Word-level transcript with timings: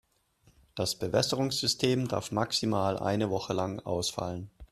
Das 0.73 0.97
Bewässerungssystem 0.97 2.07
darf 2.07 2.31
maximal 2.31 2.97
eine 2.97 3.29
Woche 3.29 3.53
lang 3.53 3.79
ausfallen. 3.81 4.49